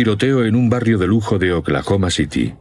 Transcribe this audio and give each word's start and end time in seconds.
tiroteo 0.00 0.46
en 0.46 0.56
un 0.56 0.70
barrio 0.70 0.96
de 0.96 1.06
lujo 1.06 1.38
de 1.38 1.52
Oklahoma 1.52 2.08
City. 2.08 2.54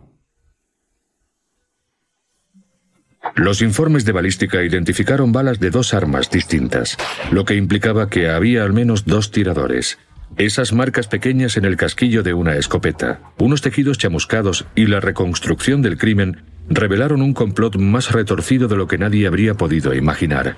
Los 3.33 3.61
informes 3.61 4.03
de 4.03 4.11
balística 4.11 4.61
identificaron 4.61 5.31
balas 5.31 5.57
de 5.61 5.69
dos 5.69 5.93
armas 5.93 6.29
distintas, 6.29 6.97
lo 7.31 7.45
que 7.45 7.55
implicaba 7.55 8.09
que 8.09 8.29
había 8.29 8.65
al 8.65 8.73
menos 8.73 9.05
dos 9.05 9.31
tiradores. 9.31 9.99
Esas 10.35 10.73
marcas 10.73 11.07
pequeñas 11.07 11.55
en 11.55 11.63
el 11.63 11.77
casquillo 11.77 12.23
de 12.23 12.33
una 12.33 12.57
escopeta, 12.57 13.21
unos 13.37 13.61
tejidos 13.61 13.97
chamuscados 13.97 14.65
y 14.75 14.87
la 14.87 14.99
reconstrucción 14.99 15.81
del 15.81 15.97
crimen 15.97 16.43
revelaron 16.67 17.21
un 17.21 17.33
complot 17.33 17.77
más 17.77 18.11
retorcido 18.11 18.67
de 18.67 18.75
lo 18.75 18.89
que 18.89 18.97
nadie 18.97 19.27
habría 19.27 19.53
podido 19.53 19.95
imaginar. 19.95 20.57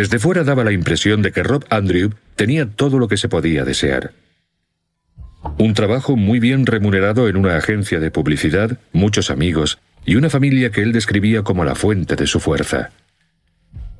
Desde 0.00 0.18
fuera 0.18 0.44
daba 0.44 0.64
la 0.64 0.72
impresión 0.72 1.20
de 1.20 1.30
que 1.30 1.42
Rob 1.42 1.66
Andrew 1.68 2.14
tenía 2.34 2.64
todo 2.64 2.98
lo 2.98 3.06
que 3.06 3.18
se 3.18 3.28
podía 3.28 3.66
desear. 3.66 4.12
Un 5.58 5.74
trabajo 5.74 6.16
muy 6.16 6.40
bien 6.40 6.64
remunerado 6.64 7.28
en 7.28 7.36
una 7.36 7.58
agencia 7.58 8.00
de 8.00 8.10
publicidad, 8.10 8.78
muchos 8.92 9.30
amigos 9.30 9.78
y 10.06 10.16
una 10.16 10.30
familia 10.30 10.70
que 10.70 10.80
él 10.80 10.92
describía 10.92 11.42
como 11.42 11.66
la 11.66 11.74
fuente 11.74 12.16
de 12.16 12.26
su 12.26 12.40
fuerza. 12.40 12.92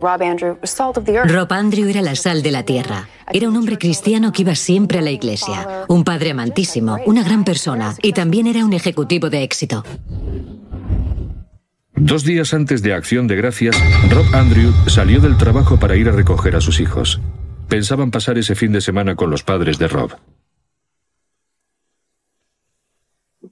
Rob 0.01 1.53
Andrew 1.53 1.91
era 1.91 2.01
la 2.01 2.15
sal 2.15 2.43
de 2.43 2.51
la 2.51 2.63
tierra. 2.63 3.07
Era 3.31 3.51
un 3.51 3.59
hombre 3.59 3.77
cristiano 3.77 4.33
que 4.33 4.41
iba 4.41 4.55
siempre 4.55 5.01
a 5.01 5.03
la 5.03 5.11
iglesia, 5.11 5.85
un 5.89 6.05
padre 6.05 6.31
amantísimo, 6.31 6.97
una 7.05 7.23
gran 7.23 7.45
persona 7.45 7.95
y 8.01 8.15
también 8.15 8.47
era 8.47 8.65
un 8.65 8.73
ejecutivo 8.73 9.29
de 9.29 9.43
éxito. 9.43 9.85
Dos 12.03 12.25
días 12.25 12.55
antes 12.55 12.81
de 12.81 12.95
Acción 12.95 13.27
de 13.27 13.37
Gracias, 13.37 13.77
Rob 14.09 14.25
Andrew 14.35 14.73
salió 14.87 15.21
del 15.21 15.37
trabajo 15.37 15.79
para 15.79 15.97
ir 15.97 16.09
a 16.09 16.13
recoger 16.13 16.57
a 16.57 16.61
sus 16.63 16.81
hijos. 16.81 17.21
Pensaban 17.69 18.11
pasar 18.11 18.39
ese 18.39 18.55
fin 18.55 18.73
de 18.73 18.81
semana 18.81 19.17
con 19.17 19.31
los 19.31 19.43
padres 19.43 19.79
de 19.79 19.87
Rob. 19.87 20.17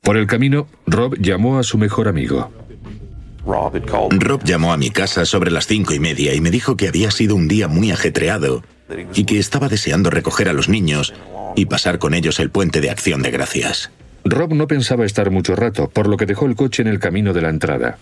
Por 0.01 0.17
el 0.17 0.27
camino, 0.27 0.67
Rob 0.87 1.15
llamó 1.19 1.59
a 1.59 1.63
su 1.63 1.77
mejor 1.77 2.09
amigo. 2.09 2.51
Rob 3.45 4.43
llamó 4.45 4.73
a 4.73 4.79
mi 4.79 4.89
casa 4.89 5.27
sobre 5.27 5.51
las 5.51 5.67
cinco 5.67 5.93
y 5.93 6.01
media 6.01 6.35
y 6.35 6.41
me 6.41 6.51
dijo 6.51 6.75
que 6.75 6.89
había 6.89 7.11
sido 7.11 7.37
un 7.37 7.49
día 7.49 7.69
muy 7.69 7.91
ajetreado 7.91 8.65
y 9.15 9.25
que 9.25 9.39
estaba 9.39 9.69
deseando 9.69 10.09
recoger 10.09 10.49
a 10.49 10.55
los 10.55 10.71
niños 10.71 11.13
y 11.55 11.67
pasar 11.67 11.99
con 11.99 12.15
ellos 12.15 12.41
el 12.41 12.49
puente 12.49 12.81
de 12.81 12.89
acción 12.89 13.21
de 13.21 13.31
gracias. 13.31 13.91
Rob 14.25 14.55
no 14.55 14.67
pensaba 14.67 15.05
estar 15.05 15.31
mucho 15.31 15.55
rato, 15.55 15.91
por 15.91 16.09
lo 16.09 16.17
que 16.17 16.25
dejó 16.25 16.47
el 16.47 16.57
coche 16.57 16.81
en 16.81 16.89
el 16.89 16.99
camino 16.99 17.35
de 17.35 17.43
la 17.43 17.51
entrada. 17.51 17.99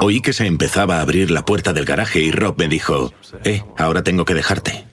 Oí 0.00 0.20
que 0.20 0.32
se 0.32 0.46
empezaba 0.46 0.98
a 0.98 1.02
abrir 1.02 1.30
la 1.30 1.44
puerta 1.44 1.72
del 1.72 1.84
garaje 1.84 2.20
y 2.20 2.30
Rob 2.30 2.58
me 2.58 2.68
dijo, 2.68 3.12
eh, 3.44 3.62
ahora 3.76 4.02
tengo 4.02 4.24
que 4.24 4.34
dejarte. 4.34 4.86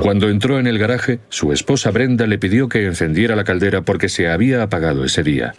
Cuando 0.00 0.28
entró 0.28 0.58
en 0.58 0.66
el 0.66 0.78
garaje, 0.78 1.20
su 1.28 1.52
esposa 1.52 1.90
Brenda 1.90 2.26
le 2.26 2.38
pidió 2.38 2.68
que 2.68 2.86
encendiera 2.86 3.36
la 3.36 3.44
caldera 3.44 3.82
porque 3.82 4.08
se 4.08 4.28
había 4.28 4.62
apagado 4.62 5.04
ese 5.04 5.22
día. 5.22 5.54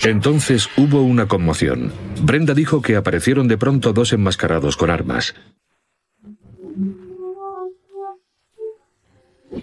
Entonces 0.00 0.68
hubo 0.76 1.02
una 1.02 1.26
conmoción. 1.26 1.92
Brenda 2.22 2.54
dijo 2.54 2.80
que 2.82 2.96
aparecieron 2.96 3.48
de 3.48 3.58
pronto 3.58 3.92
dos 3.92 4.12
enmascarados 4.12 4.76
con 4.76 4.90
armas. 4.90 5.34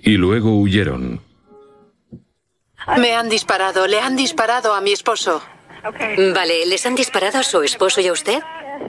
Y 0.04 0.18
luego 0.18 0.60
huyeron. 0.60 1.22
Me 2.98 3.16
han 3.16 3.30
disparado, 3.30 3.88
le 3.88 4.00
han 4.00 4.16
disparado 4.16 4.74
a 4.74 4.82
mi 4.82 4.92
esposo. 4.92 5.42
Vale, 6.34 6.66
¿les 6.66 6.86
han 6.86 6.96
disparado 6.96 7.40
a 7.40 7.44
su 7.44 7.62
esposo 7.62 8.02
y 8.02 8.08
a 8.08 8.12
usted? 8.12 8.42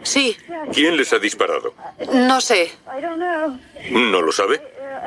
Sí. 0.03 0.37
¿Quién 0.73 0.97
les 0.97 1.12
ha 1.12 1.19
disparado? 1.19 1.75
No 2.12 2.41
sé. 2.41 2.73
¿No 3.91 4.23
lo 4.23 4.33
sabe? 4.33 4.61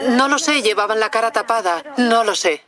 No 0.10 0.28
lo 0.28 0.40
sé, 0.40 0.62
llevaban 0.62 1.00
la 1.00 1.10
cara 1.10 1.32
tapada. 1.32 1.84
No 1.98 2.24
lo 2.24 2.36
sé. 2.36 2.62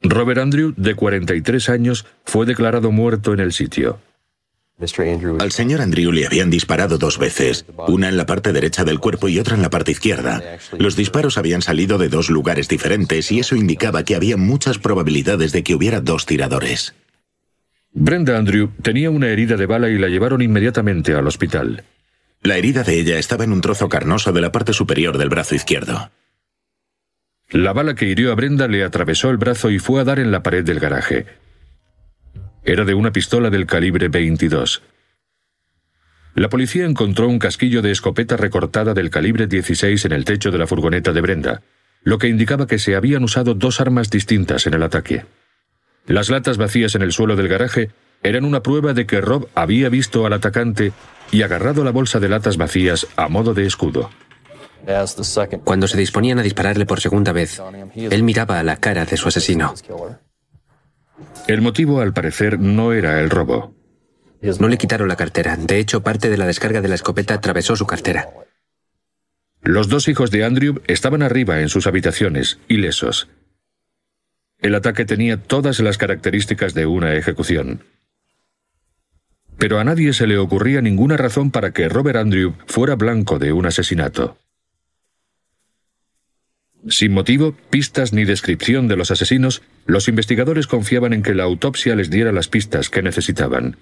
Robert 0.00 0.40
Andrew, 0.40 0.74
de 0.76 0.94
43 0.94 1.68
años, 1.70 2.06
fue 2.24 2.46
declarado 2.46 2.90
muerto 2.90 3.32
en 3.32 3.40
el 3.40 3.52
sitio. 3.52 3.98
Al 5.38 5.52
señor 5.52 5.80
Andrew 5.80 6.10
le 6.10 6.26
habían 6.26 6.50
disparado 6.50 6.98
dos 6.98 7.18
veces, 7.18 7.64
una 7.86 8.08
en 8.08 8.16
la 8.16 8.26
parte 8.26 8.52
derecha 8.52 8.84
del 8.84 8.98
cuerpo 8.98 9.28
y 9.28 9.38
otra 9.38 9.54
en 9.54 9.62
la 9.62 9.70
parte 9.70 9.92
izquierda. 9.92 10.42
Los 10.76 10.96
disparos 10.96 11.38
habían 11.38 11.62
salido 11.62 11.96
de 11.96 12.08
dos 12.08 12.28
lugares 12.28 12.68
diferentes 12.68 13.30
y 13.30 13.38
eso 13.38 13.54
indicaba 13.54 14.02
que 14.02 14.16
había 14.16 14.36
muchas 14.36 14.78
probabilidades 14.78 15.52
de 15.52 15.62
que 15.62 15.74
hubiera 15.74 16.00
dos 16.00 16.26
tiradores. 16.26 16.94
Brenda 17.92 18.36
Andrew 18.36 18.72
tenía 18.82 19.10
una 19.10 19.28
herida 19.28 19.56
de 19.56 19.66
bala 19.66 19.88
y 19.88 19.98
la 19.98 20.08
llevaron 20.08 20.42
inmediatamente 20.42 21.14
al 21.14 21.28
hospital. 21.28 21.84
La 22.42 22.58
herida 22.58 22.82
de 22.82 22.98
ella 22.98 23.18
estaba 23.18 23.44
en 23.44 23.52
un 23.52 23.60
trozo 23.60 23.88
carnoso 23.88 24.32
de 24.32 24.40
la 24.40 24.50
parte 24.50 24.72
superior 24.72 25.16
del 25.16 25.28
brazo 25.28 25.54
izquierdo. 25.54 26.10
La 27.50 27.72
bala 27.72 27.94
que 27.94 28.06
hirió 28.06 28.32
a 28.32 28.34
Brenda 28.34 28.66
le 28.66 28.82
atravesó 28.82 29.30
el 29.30 29.36
brazo 29.36 29.70
y 29.70 29.78
fue 29.78 30.00
a 30.00 30.04
dar 30.04 30.18
en 30.18 30.32
la 30.32 30.42
pared 30.42 30.64
del 30.64 30.80
garaje. 30.80 31.26
Era 32.66 32.84
de 32.84 32.94
una 32.94 33.12
pistola 33.12 33.50
del 33.50 33.66
calibre 33.66 34.08
22. 34.08 34.82
La 36.34 36.48
policía 36.48 36.86
encontró 36.86 37.28
un 37.28 37.38
casquillo 37.38 37.82
de 37.82 37.90
escopeta 37.90 38.38
recortada 38.38 38.94
del 38.94 39.10
calibre 39.10 39.46
16 39.46 40.06
en 40.06 40.12
el 40.12 40.24
techo 40.24 40.50
de 40.50 40.58
la 40.58 40.66
furgoneta 40.66 41.12
de 41.12 41.20
Brenda, 41.20 41.62
lo 42.02 42.18
que 42.18 42.28
indicaba 42.28 42.66
que 42.66 42.78
se 42.78 42.96
habían 42.96 43.22
usado 43.22 43.54
dos 43.54 43.80
armas 43.80 44.10
distintas 44.10 44.66
en 44.66 44.74
el 44.74 44.82
ataque. 44.82 45.26
Las 46.06 46.30
latas 46.30 46.56
vacías 46.56 46.94
en 46.94 47.02
el 47.02 47.12
suelo 47.12 47.36
del 47.36 47.48
garaje 47.48 47.90
eran 48.22 48.46
una 48.46 48.62
prueba 48.62 48.94
de 48.94 49.06
que 49.06 49.20
Rob 49.20 49.46
había 49.54 49.90
visto 49.90 50.24
al 50.24 50.32
atacante 50.32 50.92
y 51.30 51.42
agarrado 51.42 51.84
la 51.84 51.90
bolsa 51.90 52.18
de 52.18 52.30
latas 52.30 52.56
vacías 52.56 53.06
a 53.16 53.28
modo 53.28 53.52
de 53.52 53.66
escudo. 53.66 54.10
Cuando 55.64 55.86
se 55.86 55.98
disponían 55.98 56.38
a 56.38 56.42
dispararle 56.42 56.86
por 56.86 57.00
segunda 57.00 57.32
vez, 57.32 57.60
él 57.94 58.22
miraba 58.22 58.58
a 58.58 58.62
la 58.62 58.78
cara 58.78 59.04
de 59.04 59.16
su 59.18 59.28
asesino. 59.28 59.74
El 61.46 61.62
motivo, 61.62 62.00
al 62.00 62.12
parecer, 62.12 62.58
no 62.58 62.92
era 62.92 63.20
el 63.20 63.30
robo. 63.30 63.74
No 64.60 64.68
le 64.68 64.78
quitaron 64.78 65.08
la 65.08 65.16
cartera. 65.16 65.56
De 65.56 65.78
hecho, 65.78 66.02
parte 66.02 66.28
de 66.28 66.36
la 66.36 66.46
descarga 66.46 66.80
de 66.80 66.88
la 66.88 66.94
escopeta 66.94 67.34
atravesó 67.34 67.76
su 67.76 67.86
cartera. 67.86 68.28
Los 69.62 69.88
dos 69.88 70.08
hijos 70.08 70.30
de 70.30 70.44
Andrew 70.44 70.82
estaban 70.86 71.22
arriba 71.22 71.60
en 71.60 71.70
sus 71.70 71.86
habitaciones, 71.86 72.58
ilesos. 72.68 73.28
El 74.58 74.74
ataque 74.74 75.06
tenía 75.06 75.42
todas 75.42 75.80
las 75.80 75.96
características 75.96 76.74
de 76.74 76.84
una 76.84 77.14
ejecución. 77.14 77.84
Pero 79.56 79.78
a 79.78 79.84
nadie 79.84 80.12
se 80.12 80.26
le 80.26 80.36
ocurría 80.36 80.82
ninguna 80.82 81.16
razón 81.16 81.50
para 81.50 81.72
que 81.72 81.88
Robert 81.88 82.18
Andrew 82.18 82.54
fuera 82.66 82.96
blanco 82.96 83.38
de 83.38 83.52
un 83.52 83.64
asesinato. 83.64 84.36
Sin 86.88 87.12
motivo, 87.12 87.56
pistas 87.70 88.12
ni 88.12 88.24
descripción 88.24 88.88
de 88.88 88.96
los 88.96 89.10
asesinos, 89.10 89.62
los 89.86 90.08
investigadores 90.08 90.66
confiaban 90.66 91.12
en 91.12 91.22
que 91.22 91.34
la 91.34 91.44
autopsia 91.44 91.94
les 91.94 92.10
diera 92.10 92.32
las 92.32 92.48
pistas 92.48 92.90
que 92.90 93.02
necesitaban. 93.02 93.76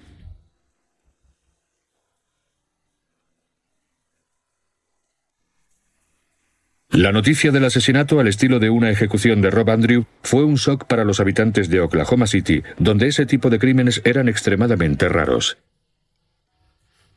La 6.93 7.11
noticia 7.11 7.51
del 7.51 7.65
asesinato 7.65 8.19
al 8.19 8.27
estilo 8.27 8.59
de 8.59 8.69
una 8.69 8.91
ejecución 8.91 9.41
de 9.41 9.49
Rob 9.49 9.71
Andrew 9.71 10.05
fue 10.21 10.43
un 10.43 10.55
shock 10.55 10.85
para 10.85 11.03
los 11.03 11.19
habitantes 11.19 11.67
de 11.67 11.81
Oklahoma 11.81 12.27
City, 12.27 12.61
donde 12.77 13.07
ese 13.07 13.25
tipo 13.25 13.49
de 13.49 13.57
crímenes 13.57 13.99
eran 14.05 14.29
extremadamente 14.29 15.09
raros. 15.09 15.57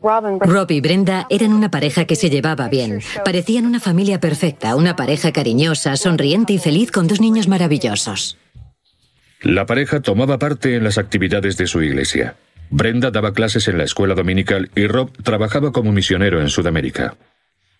Rob 0.01 0.71
y 0.71 0.81
Brenda 0.81 1.27
eran 1.29 1.53
una 1.53 1.71
pareja 1.71 2.07
que 2.07 2.17
se 2.17 2.31
llevaba 2.31 2.69
bien. 2.69 3.01
Parecían 3.23 3.67
una 3.67 3.81
familia 3.81 4.19
perfecta, 4.19 4.77
una 4.77 4.97
pareja 4.97 5.33
cariñosa, 5.33 5.97
sonriente 5.97 6.55
y 6.55 6.59
feliz 6.59 6.91
con 6.91 7.07
dos 7.07 7.21
niños 7.21 7.47
maravillosos. 7.47 8.39
La 9.43 9.67
pareja 9.67 10.01
tomaba 10.01 10.39
parte 10.39 10.75
en 10.77 10.85
las 10.85 10.99
actividades 10.99 11.57
de 11.57 11.67
su 11.67 11.83
iglesia. 11.83 12.37
Brenda 12.71 13.11
daba 13.11 13.33
clases 13.33 13.69
en 13.69 13.79
la 13.79 13.85
escuela 13.85 14.15
dominical 14.15 14.71
y 14.75 14.87
Rob 14.87 15.11
trabajaba 15.23 15.73
como 15.73 15.93
misionero 15.93 16.41
en 16.41 16.49
Sudamérica. 16.49 17.17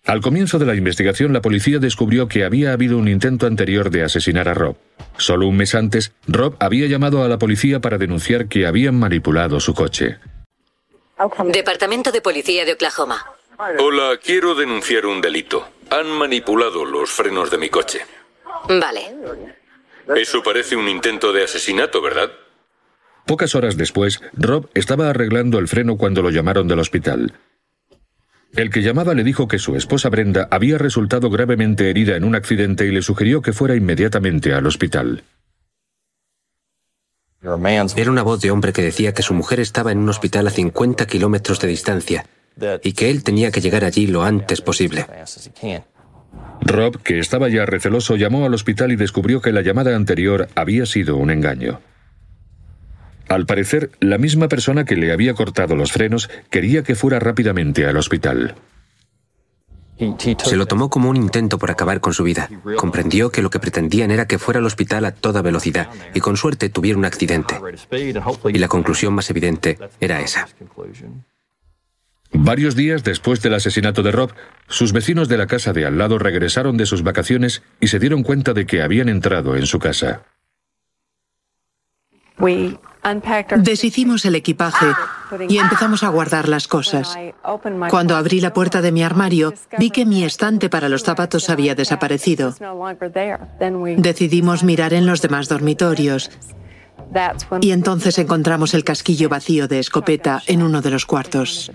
Al 0.05 0.21
comienzo 0.21 0.57
de 0.57 0.65
la 0.65 0.75
investigación, 0.75 1.33
la 1.33 1.41
policía 1.41 1.79
descubrió 1.79 2.29
que 2.29 2.45
había 2.45 2.71
habido 2.71 2.97
un 2.97 3.09
intento 3.09 3.45
anterior 3.45 3.89
de 3.89 4.03
asesinar 4.03 4.47
a 4.47 4.53
Rob. 4.53 4.77
Solo 5.17 5.47
un 5.47 5.57
mes 5.57 5.75
antes, 5.75 6.13
Rob 6.27 6.55
había 6.59 6.87
llamado 6.87 7.23
a 7.23 7.27
la 7.27 7.37
policía 7.37 7.81
para 7.81 7.97
denunciar 7.97 8.47
que 8.47 8.65
habían 8.65 8.95
manipulado 8.97 9.59
su 9.59 9.73
coche. 9.73 10.17
Departamento 11.51 12.11
de 12.13 12.21
Policía 12.21 12.63
de 12.63 12.73
Oklahoma. 12.73 13.25
Hola, 13.79 14.17
quiero 14.23 14.55
denunciar 14.55 15.05
un 15.07 15.19
delito. 15.19 15.67
Han 15.89 16.07
manipulado 16.11 16.85
los 16.85 17.09
frenos 17.09 17.51
de 17.51 17.57
mi 17.57 17.69
coche. 17.69 17.99
Vale. 18.69 19.13
Eso 20.15 20.41
parece 20.43 20.75
un 20.75 20.87
intento 20.87 21.33
de 21.33 21.43
asesinato, 21.43 22.01
¿verdad? 22.01 22.31
Pocas 23.25 23.55
horas 23.55 23.75
después, 23.75 24.21
Rob 24.33 24.69
estaba 24.73 25.09
arreglando 25.09 25.59
el 25.59 25.67
freno 25.67 25.97
cuando 25.97 26.21
lo 26.21 26.29
llamaron 26.29 26.67
del 26.67 26.79
hospital. 26.79 27.33
El 28.55 28.69
que 28.69 28.81
llamaba 28.81 29.13
le 29.13 29.23
dijo 29.23 29.47
que 29.47 29.59
su 29.59 29.75
esposa 29.75 30.09
Brenda 30.09 30.47
había 30.49 30.77
resultado 30.77 31.29
gravemente 31.29 31.89
herida 31.89 32.15
en 32.15 32.23
un 32.23 32.35
accidente 32.35 32.85
y 32.85 32.91
le 32.91 33.01
sugirió 33.01 33.41
que 33.41 33.53
fuera 33.53 33.75
inmediatamente 33.75 34.53
al 34.53 34.65
hospital. 34.65 35.23
Era 37.41 38.11
una 38.11 38.23
voz 38.23 38.41
de 38.41 38.51
hombre 38.51 38.73
que 38.73 38.81
decía 38.81 39.13
que 39.13 39.21
su 39.21 39.33
mujer 39.33 39.59
estaba 39.59 39.91
en 39.91 39.99
un 39.99 40.09
hospital 40.09 40.47
a 40.47 40.49
50 40.49 41.05
kilómetros 41.05 41.59
de 41.59 41.67
distancia 41.67 42.25
y 42.81 42.93
que 42.93 43.09
él 43.09 43.23
tenía 43.23 43.51
que 43.51 43.61
llegar 43.61 43.83
allí 43.83 44.07
lo 44.07 44.23
antes 44.23 44.61
posible. 44.61 45.05
Rob, 46.67 47.01
que 47.01 47.19
estaba 47.19 47.49
ya 47.49 47.65
receloso, 47.65 48.15
llamó 48.15 48.45
al 48.45 48.53
hospital 48.53 48.91
y 48.91 48.95
descubrió 48.95 49.41
que 49.41 49.51
la 49.51 49.61
llamada 49.61 49.95
anterior 49.95 50.47
había 50.55 50.85
sido 50.85 51.15
un 51.15 51.31
engaño. 51.31 51.79
Al 53.29 53.45
parecer, 53.45 53.91
la 53.99 54.17
misma 54.17 54.47
persona 54.47 54.85
que 54.85 54.95
le 54.95 55.11
había 55.11 55.33
cortado 55.33 55.75
los 55.75 55.91
frenos 55.91 56.29
quería 56.49 56.83
que 56.83 56.95
fuera 56.95 57.19
rápidamente 57.19 57.85
al 57.85 57.97
hospital. 57.97 58.55
Se 60.43 60.55
lo 60.55 60.67
tomó 60.67 60.89
como 60.89 61.09
un 61.09 61.17
intento 61.17 61.57
por 61.57 61.71
acabar 61.71 61.99
con 61.99 62.13
su 62.13 62.23
vida. 62.23 62.49
Comprendió 62.77 63.31
que 63.31 63.41
lo 63.41 63.49
que 63.49 63.59
pretendían 63.59 64.11
era 64.11 64.27
que 64.27 64.37
fuera 64.37 64.59
al 64.59 64.65
hospital 64.65 65.05
a 65.05 65.11
toda 65.11 65.41
velocidad 65.41 65.89
y 66.13 66.19
con 66.19 66.37
suerte 66.37 66.69
tuviera 66.69 66.99
un 66.99 67.05
accidente. 67.05 67.55
Y 68.53 68.59
la 68.59 68.67
conclusión 68.67 69.13
más 69.13 69.29
evidente 69.29 69.77
era 69.99 70.21
esa. 70.21 70.47
Varios 72.31 72.75
días 72.75 73.03
después 73.03 73.41
del 73.41 73.53
asesinato 73.53 74.03
de 74.03 74.11
Rob, 74.11 74.31
sus 74.67 74.91
vecinos 74.91 75.29
de 75.29 75.37
la 75.37 75.47
casa 75.47 75.73
de 75.73 75.85
al 75.85 75.97
lado 75.97 76.19
regresaron 76.19 76.77
de 76.77 76.85
sus 76.85 77.03
vacaciones 77.03 77.63
y 77.79 77.87
se 77.87 77.99
dieron 77.99 78.23
cuenta 78.23 78.53
de 78.53 78.65
que 78.65 78.81
habían 78.81 79.09
entrado 79.09 79.55
en 79.55 79.65
su 79.65 79.79
casa. 79.79 80.23
Deshicimos 83.57 84.25
el 84.25 84.35
equipaje 84.35 84.85
y 85.47 85.57
empezamos 85.57 86.03
a 86.03 86.09
guardar 86.09 86.49
las 86.49 86.67
cosas. 86.67 87.17
Cuando 87.89 88.15
abrí 88.15 88.41
la 88.41 88.53
puerta 88.53 88.81
de 88.81 88.91
mi 88.91 89.03
armario, 89.03 89.53
vi 89.79 89.89
que 89.89 90.05
mi 90.05 90.23
estante 90.23 90.69
para 90.69 90.89
los 90.89 91.03
zapatos 91.03 91.49
había 91.49 91.73
desaparecido. 91.73 92.53
Decidimos 93.97 94.63
mirar 94.63 94.93
en 94.93 95.05
los 95.05 95.21
demás 95.21 95.47
dormitorios. 95.47 96.29
Y 97.61 97.71
entonces 97.71 98.17
encontramos 98.19 98.73
el 98.73 98.83
casquillo 98.83 99.29
vacío 99.29 99.67
de 99.67 99.79
escopeta 99.79 100.41
en 100.47 100.61
uno 100.61 100.81
de 100.81 100.91
los 100.91 101.05
cuartos. 101.05 101.71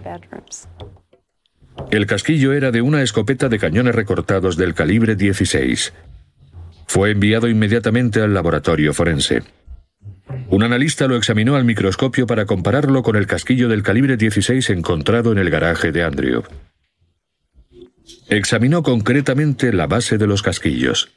El 1.90 2.06
casquillo 2.06 2.52
era 2.52 2.70
de 2.70 2.82
una 2.82 3.02
escopeta 3.02 3.48
de 3.48 3.58
cañones 3.58 3.94
recortados 3.94 4.56
del 4.56 4.74
calibre 4.74 5.16
16. 5.16 5.92
Fue 6.86 7.10
enviado 7.10 7.48
inmediatamente 7.48 8.20
al 8.20 8.34
laboratorio 8.34 8.92
forense. 8.92 9.42
Un 10.48 10.62
analista 10.62 11.06
lo 11.08 11.16
examinó 11.16 11.56
al 11.56 11.64
microscopio 11.64 12.26
para 12.26 12.46
compararlo 12.46 13.02
con 13.02 13.16
el 13.16 13.26
casquillo 13.26 13.68
del 13.68 13.82
calibre 13.82 14.16
16 14.16 14.70
encontrado 14.70 15.32
en 15.32 15.38
el 15.38 15.50
garaje 15.50 15.92
de 15.92 16.02
Andrew. 16.02 16.42
Examinó 18.28 18.82
concretamente 18.82 19.72
la 19.72 19.86
base 19.86 20.18
de 20.18 20.26
los 20.26 20.42
casquillos. 20.42 21.10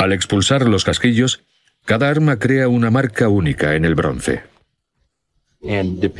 Al 0.00 0.14
expulsar 0.14 0.66
los 0.66 0.84
casquillos, 0.84 1.44
cada 1.84 2.08
arma 2.08 2.38
crea 2.38 2.68
una 2.68 2.90
marca 2.90 3.28
única 3.28 3.76
en 3.76 3.84
el 3.84 3.94
bronce. 3.94 4.42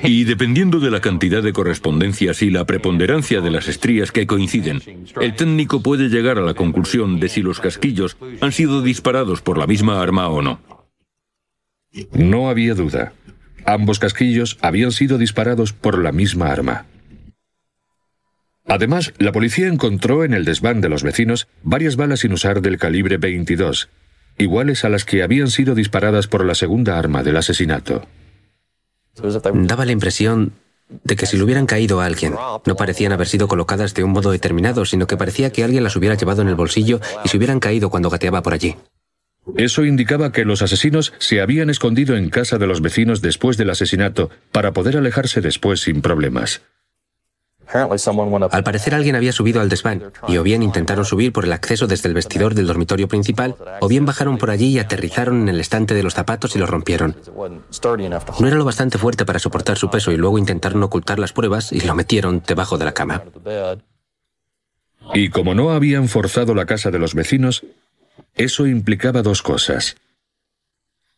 Y 0.02 0.24
dependiendo 0.24 0.80
de 0.80 0.90
la 0.90 1.00
cantidad 1.00 1.42
de 1.42 1.54
correspondencias 1.54 2.42
y 2.42 2.50
la 2.50 2.66
preponderancia 2.66 3.40
de 3.40 3.50
las 3.50 3.68
estrías 3.68 4.12
que 4.12 4.26
coinciden, 4.26 4.82
el 5.18 5.34
técnico 5.34 5.82
puede 5.82 6.10
llegar 6.10 6.36
a 6.36 6.42
la 6.42 6.52
conclusión 6.52 7.20
de 7.20 7.30
si 7.30 7.40
los 7.40 7.58
casquillos 7.58 8.18
han 8.42 8.52
sido 8.52 8.82
disparados 8.82 9.40
por 9.40 9.56
la 9.56 9.66
misma 9.66 10.02
arma 10.02 10.28
o 10.28 10.42
no. 10.42 10.60
No 12.12 12.50
había 12.50 12.74
duda. 12.74 13.14
Ambos 13.64 13.98
casquillos 13.98 14.58
habían 14.60 14.92
sido 14.92 15.16
disparados 15.16 15.72
por 15.72 15.96
la 15.96 16.12
misma 16.12 16.52
arma. 16.52 16.84
Además, 18.70 19.12
la 19.18 19.32
policía 19.32 19.66
encontró 19.66 20.22
en 20.22 20.32
el 20.32 20.44
desván 20.44 20.80
de 20.80 20.88
los 20.88 21.02
vecinos 21.02 21.48
varias 21.64 21.96
balas 21.96 22.20
sin 22.20 22.32
usar 22.32 22.62
del 22.62 22.78
calibre 22.78 23.16
22, 23.16 23.88
iguales 24.38 24.84
a 24.84 24.88
las 24.88 25.04
que 25.04 25.24
habían 25.24 25.50
sido 25.50 25.74
disparadas 25.74 26.28
por 26.28 26.44
la 26.44 26.54
segunda 26.54 26.96
arma 26.96 27.24
del 27.24 27.36
asesinato. 27.36 28.06
Daba 29.54 29.84
la 29.84 29.90
impresión 29.90 30.52
de 31.02 31.16
que 31.16 31.26
si 31.26 31.36
le 31.36 31.42
hubieran 31.42 31.66
caído 31.66 32.00
a 32.00 32.06
alguien, 32.06 32.36
no 32.64 32.76
parecían 32.76 33.10
haber 33.10 33.26
sido 33.26 33.48
colocadas 33.48 33.92
de 33.94 34.04
un 34.04 34.12
modo 34.12 34.30
determinado, 34.30 34.84
sino 34.84 35.08
que 35.08 35.16
parecía 35.16 35.50
que 35.50 35.64
alguien 35.64 35.82
las 35.82 35.96
hubiera 35.96 36.14
llevado 36.14 36.42
en 36.42 36.48
el 36.48 36.54
bolsillo 36.54 37.00
y 37.24 37.28
se 37.28 37.38
hubieran 37.38 37.58
caído 37.58 37.90
cuando 37.90 38.08
gateaba 38.08 38.40
por 38.42 38.54
allí. 38.54 38.76
Eso 39.56 39.84
indicaba 39.84 40.30
que 40.30 40.44
los 40.44 40.62
asesinos 40.62 41.12
se 41.18 41.40
habían 41.40 41.70
escondido 41.70 42.16
en 42.16 42.30
casa 42.30 42.56
de 42.56 42.68
los 42.68 42.82
vecinos 42.82 43.20
después 43.20 43.56
del 43.56 43.70
asesinato 43.70 44.30
para 44.52 44.72
poder 44.72 44.96
alejarse 44.96 45.40
después 45.40 45.80
sin 45.80 46.02
problemas. 46.02 46.62
Al 47.72 48.64
parecer 48.64 48.94
alguien 48.94 49.16
había 49.16 49.32
subido 49.32 49.60
al 49.60 49.68
desván, 49.68 50.12
y 50.26 50.36
o 50.36 50.42
bien 50.42 50.62
intentaron 50.62 51.04
subir 51.04 51.32
por 51.32 51.44
el 51.44 51.52
acceso 51.52 51.86
desde 51.86 52.08
el 52.08 52.14
vestidor 52.14 52.54
del 52.54 52.66
dormitorio 52.66 53.08
principal, 53.08 53.54
o 53.80 53.88
bien 53.88 54.06
bajaron 54.06 54.38
por 54.38 54.50
allí 54.50 54.68
y 54.68 54.78
aterrizaron 54.78 55.42
en 55.42 55.48
el 55.48 55.60
estante 55.60 55.94
de 55.94 56.02
los 56.02 56.14
zapatos 56.14 56.56
y 56.56 56.58
los 56.58 56.68
rompieron. 56.68 57.16
No 58.40 58.46
era 58.46 58.56
lo 58.56 58.64
bastante 58.64 58.98
fuerte 58.98 59.24
para 59.24 59.38
soportar 59.38 59.78
su 59.78 59.90
peso 59.90 60.10
y 60.12 60.16
luego 60.16 60.38
intentaron 60.38 60.82
ocultar 60.82 61.18
las 61.18 61.32
pruebas 61.32 61.72
y 61.72 61.80
lo 61.80 61.94
metieron 61.94 62.42
debajo 62.46 62.78
de 62.78 62.84
la 62.84 62.92
cama. 62.92 63.22
Y 65.14 65.28
como 65.30 65.54
no 65.54 65.70
habían 65.70 66.08
forzado 66.08 66.54
la 66.54 66.66
casa 66.66 66.90
de 66.90 66.98
los 66.98 67.14
vecinos, 67.14 67.64
eso 68.34 68.66
implicaba 68.66 69.22
dos 69.22 69.42
cosas. 69.42 69.96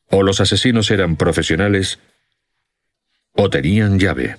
O 0.08 0.22
los 0.22 0.40
asesinos 0.40 0.90
eran 0.90 1.16
profesionales, 1.16 1.98
o 3.34 3.48
tenían 3.48 3.98
llave. 3.98 4.36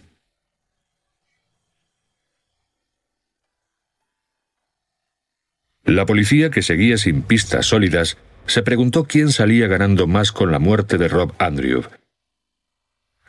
La 5.85 6.05
policía, 6.05 6.49
que 6.49 6.61
seguía 6.61 6.97
sin 6.97 7.23
pistas 7.23 7.65
sólidas, 7.65 8.17
se 8.45 8.63
preguntó 8.63 9.03
quién 9.03 9.31
salía 9.31 9.67
ganando 9.67 10.07
más 10.07 10.31
con 10.31 10.51
la 10.51 10.59
muerte 10.59 10.97
de 10.97 11.07
Rob 11.07 11.33
Andrew. 11.39 11.83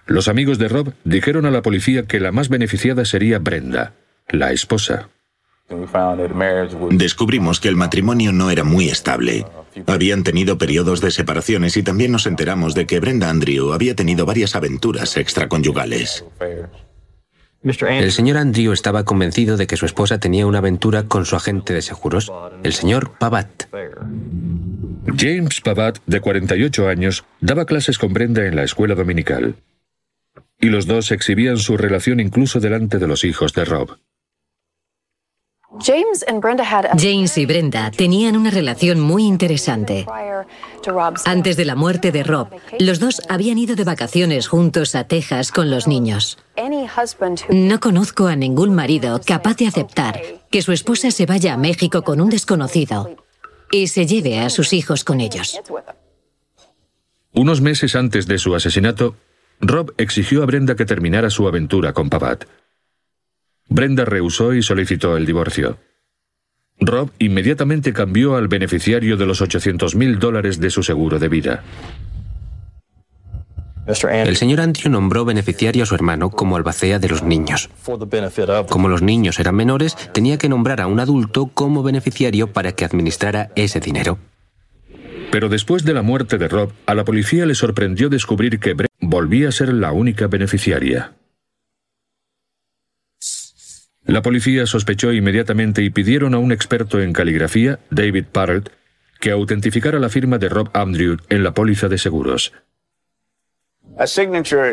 Los 0.06 0.28
amigos 0.28 0.58
de 0.58 0.68
Rob 0.68 0.92
dijeron 1.04 1.46
a 1.46 1.50
la 1.50 1.62
policía 1.62 2.04
que 2.04 2.20
la 2.20 2.30
más 2.30 2.48
beneficiada 2.48 3.04
sería 3.04 3.38
Brenda, 3.38 3.94
la 4.28 4.52
esposa. 4.52 5.08
Descubrimos 6.90 7.58
que 7.58 7.68
el 7.68 7.76
matrimonio 7.76 8.32
no 8.32 8.50
era 8.50 8.64
muy 8.64 8.88
estable. 8.88 9.46
Habían 9.86 10.22
tenido 10.22 10.58
periodos 10.58 11.00
de 11.00 11.10
separaciones 11.10 11.76
y 11.76 11.82
también 11.82 12.12
nos 12.12 12.26
enteramos 12.26 12.74
de 12.74 12.86
que 12.86 13.00
Brenda 13.00 13.30
Andrew 13.30 13.72
había 13.72 13.96
tenido 13.96 14.26
varias 14.26 14.54
aventuras 14.54 15.16
extraconyugales. 15.16 16.24
El 17.64 18.12
señor 18.12 18.36
Andrew 18.36 18.72
estaba 18.72 19.04
convencido 19.04 19.56
de 19.56 19.66
que 19.66 19.78
su 19.78 19.86
esposa 19.86 20.20
tenía 20.20 20.46
una 20.46 20.58
aventura 20.58 21.04
con 21.04 21.24
su 21.24 21.34
agente 21.34 21.72
de 21.72 21.80
seguros, 21.80 22.30
el 22.62 22.74
señor 22.74 23.16
Pavat. 23.18 23.64
James 25.16 25.60
Pavat, 25.62 25.98
de 26.06 26.20
48 26.20 26.88
años, 26.88 27.24
daba 27.40 27.64
clases 27.64 27.96
con 27.96 28.12
Brenda 28.12 28.44
en 28.44 28.56
la 28.56 28.64
escuela 28.64 28.94
dominical. 28.94 29.56
Y 30.60 30.66
los 30.66 30.86
dos 30.86 31.10
exhibían 31.10 31.56
su 31.56 31.78
relación 31.78 32.20
incluso 32.20 32.60
delante 32.60 32.98
de 32.98 33.06
los 33.06 33.24
hijos 33.24 33.54
de 33.54 33.64
Rob. 33.64 33.96
James 35.80 37.38
y 37.38 37.46
Brenda 37.46 37.90
tenían 37.90 38.36
una 38.36 38.50
relación 38.50 39.00
muy 39.00 39.24
interesante. 39.24 40.06
Antes 41.24 41.56
de 41.56 41.64
la 41.64 41.74
muerte 41.74 42.12
de 42.12 42.22
Rob, 42.22 42.48
los 42.78 43.00
dos 43.00 43.22
habían 43.28 43.58
ido 43.58 43.74
de 43.74 43.84
vacaciones 43.84 44.48
juntos 44.48 44.94
a 44.94 45.04
Texas 45.04 45.50
con 45.50 45.70
los 45.70 45.88
niños. 45.88 46.38
No 47.50 47.80
conozco 47.80 48.26
a 48.26 48.36
ningún 48.36 48.74
marido 48.74 49.20
capaz 49.24 49.56
de 49.56 49.66
aceptar 49.66 50.20
que 50.50 50.62
su 50.62 50.72
esposa 50.72 51.10
se 51.10 51.26
vaya 51.26 51.54
a 51.54 51.58
México 51.58 52.02
con 52.02 52.20
un 52.20 52.30
desconocido 52.30 53.16
y 53.70 53.88
se 53.88 54.06
lleve 54.06 54.38
a 54.38 54.50
sus 54.50 54.72
hijos 54.72 55.02
con 55.04 55.20
ellos. 55.20 55.60
Unos 57.32 57.60
meses 57.60 57.96
antes 57.96 58.26
de 58.26 58.38
su 58.38 58.54
asesinato, 58.54 59.16
Rob 59.60 59.92
exigió 59.98 60.42
a 60.42 60.46
Brenda 60.46 60.76
que 60.76 60.84
terminara 60.84 61.30
su 61.30 61.48
aventura 61.48 61.92
con 61.92 62.08
Pavat. 62.10 62.44
Brenda 63.68 64.04
rehusó 64.04 64.54
y 64.54 64.62
solicitó 64.62 65.16
el 65.16 65.26
divorcio. 65.26 65.78
Rob 66.80 67.10
inmediatamente 67.18 67.92
cambió 67.92 68.36
al 68.36 68.48
beneficiario 68.48 69.16
de 69.16 69.26
los 69.26 69.40
800 69.40 69.94
mil 69.94 70.18
dólares 70.18 70.60
de 70.60 70.70
su 70.70 70.82
seguro 70.82 71.18
de 71.18 71.28
vida. 71.28 71.62
El 73.86 74.36
señor 74.36 74.60
Andrew 74.60 74.90
nombró 74.90 75.26
beneficiario 75.26 75.82
a 75.82 75.86
su 75.86 75.94
hermano 75.94 76.30
como 76.30 76.56
albacea 76.56 76.98
de 76.98 77.08
los 77.08 77.22
niños. 77.22 77.68
Como 78.70 78.88
los 78.88 79.02
niños 79.02 79.38
eran 79.38 79.54
menores, 79.54 79.94
tenía 80.12 80.38
que 80.38 80.48
nombrar 80.48 80.80
a 80.80 80.86
un 80.86 81.00
adulto 81.00 81.50
como 81.52 81.82
beneficiario 81.82 82.52
para 82.52 82.72
que 82.72 82.86
administrara 82.86 83.50
ese 83.56 83.80
dinero. 83.80 84.18
Pero 85.30 85.48
después 85.48 85.84
de 85.84 85.92
la 85.92 86.02
muerte 86.02 86.38
de 86.38 86.48
Rob, 86.48 86.72
a 86.86 86.94
la 86.94 87.04
policía 87.04 87.44
le 87.44 87.54
sorprendió 87.54 88.08
descubrir 88.08 88.58
que 88.58 88.72
Brenda 88.72 88.94
volvía 89.00 89.48
a 89.48 89.52
ser 89.52 89.72
la 89.74 89.92
única 89.92 90.28
beneficiaria. 90.28 91.12
La 94.06 94.22
policía 94.22 94.66
sospechó 94.66 95.12
inmediatamente 95.12 95.82
y 95.82 95.90
pidieron 95.90 96.34
a 96.34 96.38
un 96.38 96.52
experto 96.52 97.00
en 97.00 97.12
caligrafía, 97.12 97.80
David 97.90 98.26
Parrott, 98.30 98.70
que 99.18 99.30
autentificara 99.30 99.98
la 99.98 100.10
firma 100.10 100.38
de 100.38 100.50
Rob 100.50 100.68
Andrew 100.74 101.16
en 101.30 101.42
la 101.42 101.54
póliza 101.54 101.88
de 101.88 101.98
seguros. 101.98 102.52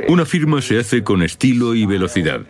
Una 0.09 0.25
firma 0.25 0.61
se 0.61 0.79
hace 0.79 1.03
con 1.03 1.23
estilo 1.23 1.75
y 1.75 1.85
velocidad. 1.85 2.41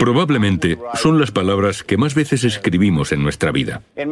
Probablemente 0.00 0.78
son 0.94 1.20
las 1.20 1.30
palabras 1.30 1.82
que 1.82 1.96
más 1.96 2.14
veces 2.14 2.44
escribimos 2.44 3.12
en 3.12 3.22
nuestra 3.22 3.52
vida. 3.52 3.82
En 3.96 4.10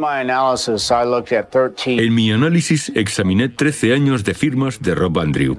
mi 2.14 2.32
análisis 2.32 2.92
examiné 2.94 3.48
13 3.48 3.94
años 3.94 4.24
de 4.24 4.34
firmas 4.34 4.82
de 4.82 4.94
Rob 4.94 5.18
Andrew. 5.18 5.56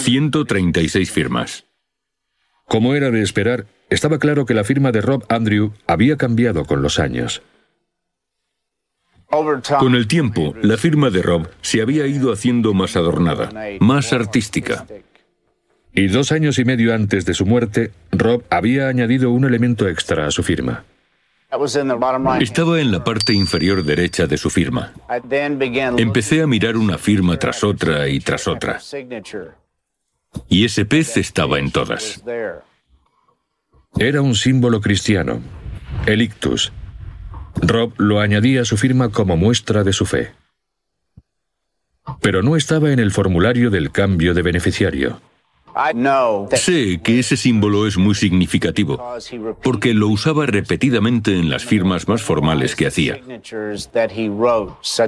136 0.00 1.10
firmas. 1.10 1.64
Como 2.72 2.94
era 2.94 3.10
de 3.10 3.20
esperar, 3.20 3.66
estaba 3.90 4.18
claro 4.18 4.46
que 4.46 4.54
la 4.54 4.64
firma 4.64 4.92
de 4.92 5.02
Rob 5.02 5.26
Andrew 5.28 5.74
había 5.86 6.16
cambiado 6.16 6.64
con 6.64 6.80
los 6.80 6.98
años. 6.98 7.42
Con 9.78 9.94
el 9.94 10.08
tiempo, 10.08 10.54
la 10.62 10.78
firma 10.78 11.10
de 11.10 11.20
Rob 11.20 11.50
se 11.60 11.82
había 11.82 12.06
ido 12.06 12.32
haciendo 12.32 12.72
más 12.72 12.96
adornada, 12.96 13.50
más 13.78 14.14
artística. 14.14 14.86
Y 15.92 16.06
dos 16.06 16.32
años 16.32 16.58
y 16.58 16.64
medio 16.64 16.94
antes 16.94 17.26
de 17.26 17.34
su 17.34 17.44
muerte, 17.44 17.90
Rob 18.10 18.42
había 18.48 18.88
añadido 18.88 19.30
un 19.32 19.44
elemento 19.44 19.86
extra 19.86 20.26
a 20.26 20.30
su 20.30 20.42
firma. 20.42 20.84
Estaba 22.40 22.80
en 22.80 22.90
la 22.90 23.04
parte 23.04 23.34
inferior 23.34 23.84
derecha 23.84 24.26
de 24.26 24.38
su 24.38 24.48
firma. 24.48 24.94
Empecé 25.98 26.40
a 26.40 26.46
mirar 26.46 26.78
una 26.78 26.96
firma 26.96 27.38
tras 27.38 27.64
otra 27.64 28.08
y 28.08 28.20
tras 28.20 28.48
otra. 28.48 28.80
Y 30.48 30.64
ese 30.64 30.84
pez 30.84 31.16
estaba 31.16 31.58
en 31.58 31.70
todas. 31.70 32.22
Era 33.98 34.22
un 34.22 34.34
símbolo 34.34 34.80
cristiano, 34.80 35.40
el 36.06 36.22
ictus, 36.22 36.72
Rob 37.60 37.92
lo 37.98 38.20
añadía 38.20 38.62
a 38.62 38.64
su 38.64 38.76
firma 38.76 39.10
como 39.10 39.36
muestra 39.36 39.84
de 39.84 39.92
su 39.92 40.06
fe. 40.06 40.32
Pero 42.20 42.42
no 42.42 42.56
estaba 42.56 42.92
en 42.92 42.98
el 42.98 43.10
formulario 43.12 43.70
del 43.70 43.90
cambio 43.90 44.34
de 44.34 44.42
beneficiario. 44.42 45.20
Sé 46.52 47.00
que 47.02 47.18
ese 47.18 47.36
símbolo 47.36 47.86
es 47.86 47.96
muy 47.96 48.14
significativo, 48.14 49.02
porque 49.62 49.94
lo 49.94 50.08
usaba 50.08 50.44
repetidamente 50.44 51.38
en 51.38 51.48
las 51.48 51.64
firmas 51.64 52.08
más 52.08 52.22
formales 52.22 52.76
que 52.76 52.86
hacía, 52.86 53.18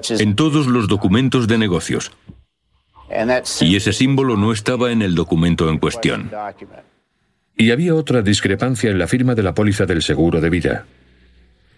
en 0.09 0.37
todos 0.37 0.66
los 0.66 0.88
documentos 0.88 1.49
de 1.49 1.59
negocios. 1.59 2.12
Y 3.61 3.76
ese 3.76 3.92
símbolo 3.92 4.37
no 4.37 4.52
estaba 4.52 4.90
en 4.90 5.02
el 5.02 5.14
documento 5.14 5.68
en 5.68 5.78
cuestión. 5.78 6.30
Y 7.56 7.70
había 7.70 7.94
otra 7.94 8.23
discrepancia 8.23 8.90
en 8.90 8.99
la 8.99 9.06
firma 9.06 9.34
de 9.34 9.42
la 9.42 9.54
póliza 9.54 9.87
del 9.87 10.02
seguro 10.02 10.40
de 10.40 10.50
vida. 10.50 10.87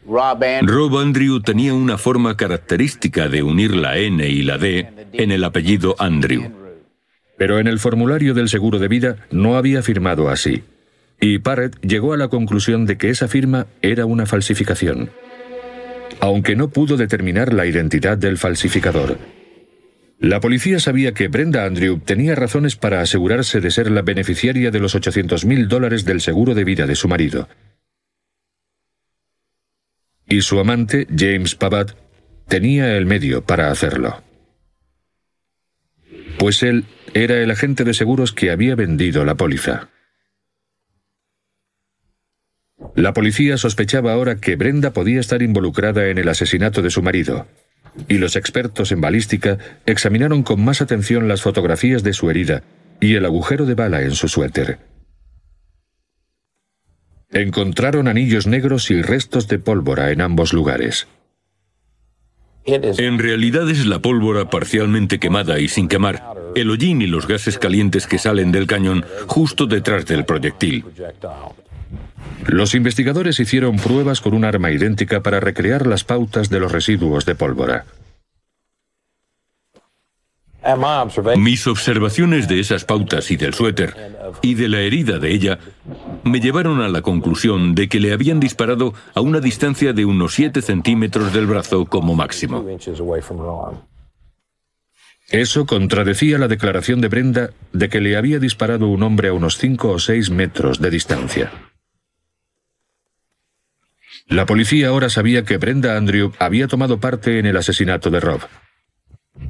Rob 0.07 0.99
Andrew 0.99 1.41
tenía 1.41 1.75
una 1.75 1.99
forma 1.99 2.37
característica 2.37 3.29
de 3.29 3.43
unir 3.43 3.75
la 3.75 3.99
N 3.99 4.27
y 4.27 4.43
la 4.43 4.57
D 4.57 4.89
en 5.13 5.33
el 5.33 5.43
apellido 5.43 5.97
Andrew. 5.99 6.51
Pero 7.37 7.59
en 7.59 7.67
el 7.67 7.79
formulario 7.79 8.33
del 8.33 8.49
seguro 8.49 8.79
de 8.79 8.89
vida 8.89 9.17
no 9.31 9.57
había 9.57 9.83
firmado 9.83 10.29
así. 10.29 10.63
Y 11.21 11.39
Parrett 11.39 11.79
llegó 11.81 12.13
a 12.13 12.17
la 12.17 12.29
conclusión 12.29 12.87
de 12.87 12.97
que 12.99 13.11
esa 13.11 13.27
firma 13.27 13.67
era 13.83 14.07
una 14.07 14.27
falsificación. 14.27 15.11
Aunque 16.21 16.57
no 16.57 16.69
pudo 16.69 16.97
determinar 16.97 17.53
la 17.53 17.67
identidad 17.67 18.17
del 18.17 18.39
falsificador. 18.39 19.19
La 20.19 20.41
policía 20.41 20.81
sabía 20.81 21.13
que 21.13 21.29
Brenda 21.29 21.65
Andrew 21.65 21.99
tenía 21.99 22.35
razones 22.35 22.77
para 22.77 23.01
asegurarse 23.01 23.61
de 23.61 23.71
ser 23.71 23.91
la 23.91 24.03
beneficiaria 24.03 24.71
de 24.71 24.81
los 24.81 24.95
800 24.95 25.45
mil 25.45 25.69
dólares 25.69 26.05
del 26.05 26.21
seguro 26.21 26.55
de 26.55 26.65
vida 26.65 26.87
de 26.87 26.95
su 26.95 27.09
marido 27.09 27.49
y 30.29 30.43
su 30.43 30.59
amante, 30.59 31.07
James 31.17 31.55
Pavat, 31.55 31.93
tenía 32.49 32.97
el 32.97 33.07
medio 33.07 33.45
para 33.45 33.71
hacerlo. 33.71 34.23
Pues 36.39 36.63
él 36.63 36.85
era 37.15 37.37
el 37.37 37.51
agente 37.51 37.85
de 37.85 37.95
seguros 37.95 38.33
que 38.33 38.51
había 38.51 38.75
vendido 38.75 39.25
la 39.25 39.37
póliza. 39.37 39.89
La 42.95 43.13
policía 43.13 43.57
sospechaba 43.57 44.13
ahora 44.13 44.37
que 44.37 44.57
Brenda 44.57 44.93
podía 44.93 45.21
estar 45.21 45.43
involucrada 45.43 46.09
en 46.09 46.19
el 46.19 46.29
asesinato 46.29 46.83
de 46.83 46.91
su 46.91 47.03
marido, 47.03 47.47
y 48.09 48.19
los 48.19 48.37
expertos 48.37 48.93
en 48.93 49.01
balística 49.01 49.59
examinaron 49.87 50.43
con 50.43 50.65
más 50.65 50.83
atención 50.83 51.29
las 51.29 51.43
fotografías 51.43 52.03
de 52.03 52.13
su 52.13 52.31
herida 52.31 52.63
y 53.01 53.15
el 53.15 53.25
agujero 53.25 53.67
de 53.67 53.75
bala 53.75 54.03
en 54.03 54.13
su 54.13 54.29
suéter. 54.29 54.79
Encontraron 57.31 58.09
anillos 58.09 58.47
negros 58.47 58.91
y 58.91 59.03
restos 59.03 59.49
de 59.49 59.59
pólvora 59.59 60.11
en 60.13 60.21
ambos 60.21 60.53
lugares. 60.53 61.07
En 62.65 63.19
realidad 63.19 63.71
es 63.71 63.87
la 63.87 64.01
pólvora 64.01 64.51
parcialmente 64.51 65.21
quemada 65.21 65.61
y 65.61 65.69
sin 65.69 65.87
quemar, 65.87 66.23
el 66.57 66.71
hollín 66.71 67.01
y 67.01 67.07
los 67.07 67.29
gases 67.29 67.59
calientes 67.59 68.07
que 68.07 68.19
salen 68.19 68.51
del 68.51 68.67
cañón 68.67 69.05
justo 69.27 69.67
detrás 69.67 70.07
del 70.07 70.25
proyectil. 70.25 70.85
Los 72.47 72.75
investigadores 72.75 73.41
hicieron 73.41 73.77
pruebas 73.77 74.21
con 74.21 74.35
un 74.35 74.45
arma 74.45 74.71
idéntica 74.71 75.23
para 75.23 75.41
recrear 75.41 75.87
las 75.87 76.05
pautas 76.05 76.49
de 76.49 76.61
los 76.61 76.71
residuos 76.71 77.27
de 77.27 77.35
pólvora. 77.35 77.85
Mis 81.37 81.67
observaciones 81.67 82.49
de 82.49 82.59
esas 82.59 82.85
pautas 82.85 83.31
y 83.31 83.37
del 83.37 83.55
suéter 83.55 83.95
y 84.43 84.55
de 84.55 84.69
la 84.69 84.81
herida 84.81 85.19
de 85.19 85.33
ella 85.33 85.59
me 86.25 86.41
llevaron 86.41 86.81
a 86.81 86.89
la 86.89 87.03
conclusión 87.03 87.75
de 87.75 87.89
que 87.89 88.01
le 88.01 88.13
habían 88.13 88.41
disparado 88.41 88.93
a 89.15 89.21
una 89.21 89.39
distancia 89.39 89.93
de 89.93 90.05
unos 90.05 90.35
7 90.35 90.63
centímetros 90.63 91.33
del 91.33 91.47
brazo 91.47 91.85
como 91.87 92.17
máximo. 92.17 92.65
Eso 95.29 95.67
contradecía 95.67 96.39
la 96.39 96.49
declaración 96.49 97.01
de 97.01 97.09
Brenda 97.09 97.51
de 97.73 97.89
que 97.89 98.01
le 98.01 98.17
había 98.17 98.39
disparado 98.39 98.89
un 98.89 99.03
hombre 99.03 99.29
a 99.29 99.33
unos 99.33 99.59
5 99.59 99.89
o 99.89 99.99
6 99.99 100.31
metros 100.31 100.81
de 100.81 100.91
distancia. 100.91 101.53
La 104.29 104.45
policía 104.45 104.89
ahora 104.89 105.09
sabía 105.09 105.45
que 105.45 105.57
Brenda 105.57 105.97
Andrew 105.97 106.33
había 106.39 106.67
tomado 106.67 106.99
parte 106.99 107.39
en 107.39 107.47
el 107.47 107.57
asesinato 107.57 108.11
de 108.11 108.21
Rob. 108.21 108.41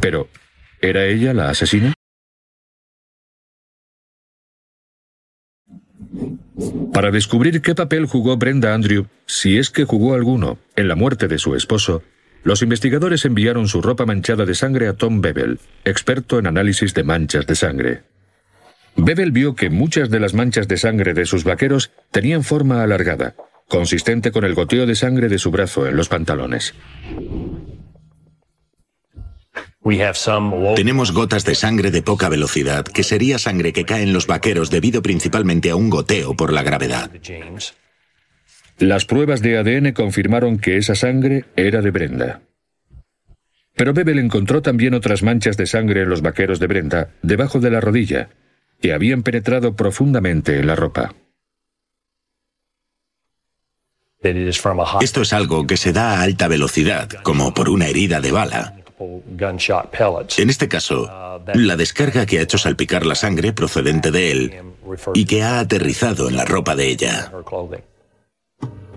Pero, 0.00 0.28
¿era 0.80 1.06
ella 1.06 1.32
la 1.32 1.48
asesina? 1.48 1.94
Para 6.92 7.10
descubrir 7.10 7.62
qué 7.62 7.74
papel 7.74 8.06
jugó 8.06 8.36
Brenda 8.36 8.74
Andrew, 8.74 9.06
si 9.26 9.58
es 9.58 9.70
que 9.70 9.84
jugó 9.84 10.14
alguno, 10.14 10.58
en 10.76 10.88
la 10.88 10.94
muerte 10.94 11.28
de 11.28 11.38
su 11.38 11.54
esposo, 11.54 12.02
los 12.42 12.62
investigadores 12.62 13.24
enviaron 13.24 13.68
su 13.68 13.82
ropa 13.82 14.06
manchada 14.06 14.44
de 14.44 14.54
sangre 14.54 14.88
a 14.88 14.92
Tom 14.92 15.20
Bevel, 15.20 15.58
experto 15.84 16.38
en 16.38 16.46
análisis 16.46 16.94
de 16.94 17.02
manchas 17.02 17.46
de 17.46 17.54
sangre. 17.54 18.02
Bevel 18.96 19.32
vio 19.32 19.54
que 19.54 19.68
muchas 19.68 20.10
de 20.10 20.20
las 20.20 20.32
manchas 20.32 20.68
de 20.68 20.76
sangre 20.76 21.12
de 21.12 21.26
sus 21.26 21.44
vaqueros 21.44 21.90
tenían 22.10 22.44
forma 22.44 22.82
alargada, 22.82 23.34
consistente 23.68 24.32
con 24.32 24.44
el 24.44 24.54
goteo 24.54 24.86
de 24.86 24.94
sangre 24.94 25.28
de 25.28 25.38
su 25.38 25.50
brazo 25.50 25.86
en 25.86 25.96
los 25.96 26.08
pantalones. 26.08 26.74
Tenemos 30.74 31.12
gotas 31.12 31.44
de 31.44 31.54
sangre 31.54 31.92
de 31.92 32.02
poca 32.02 32.28
velocidad, 32.28 32.84
que 32.84 33.04
sería 33.04 33.38
sangre 33.38 33.72
que 33.72 33.84
cae 33.84 34.02
en 34.02 34.12
los 34.12 34.26
vaqueros 34.26 34.68
debido 34.68 35.00
principalmente 35.00 35.70
a 35.70 35.76
un 35.76 35.90
goteo 35.90 36.34
por 36.34 36.52
la 36.52 36.64
gravedad. 36.64 37.10
Las 38.78 39.04
pruebas 39.04 39.42
de 39.42 39.58
ADN 39.58 39.92
confirmaron 39.92 40.58
que 40.58 40.76
esa 40.76 40.96
sangre 40.96 41.44
era 41.54 41.82
de 41.82 41.90
Brenda. 41.92 42.42
Pero 43.74 43.94
Bebel 43.94 44.18
encontró 44.18 44.60
también 44.60 44.92
otras 44.92 45.22
manchas 45.22 45.56
de 45.56 45.66
sangre 45.66 46.02
en 46.02 46.08
los 46.08 46.20
vaqueros 46.20 46.58
de 46.58 46.66
Brenda, 46.66 47.10
debajo 47.22 47.60
de 47.60 47.70
la 47.70 47.80
rodilla, 47.80 48.30
que 48.80 48.92
habían 48.92 49.22
penetrado 49.22 49.76
profundamente 49.76 50.58
en 50.58 50.66
la 50.66 50.74
ropa. 50.74 51.14
Esto 55.00 55.22
es 55.22 55.32
algo 55.32 55.66
que 55.66 55.76
se 55.76 55.92
da 55.92 56.18
a 56.18 56.22
alta 56.22 56.48
velocidad, 56.48 57.08
como 57.22 57.54
por 57.54 57.68
una 57.68 57.86
herida 57.86 58.20
de 58.20 58.32
bala. 58.32 58.74
En 60.38 60.50
este 60.50 60.68
caso, 60.68 61.10
la 61.54 61.76
descarga 61.76 62.26
que 62.26 62.38
ha 62.38 62.42
hecho 62.42 62.58
salpicar 62.58 63.04
la 63.04 63.14
sangre 63.14 63.52
procedente 63.52 64.10
de 64.10 64.30
él 64.30 64.54
y 65.14 65.26
que 65.26 65.42
ha 65.42 65.60
aterrizado 65.60 66.28
en 66.28 66.36
la 66.36 66.44
ropa 66.44 66.74
de 66.74 66.88
ella. 66.88 67.32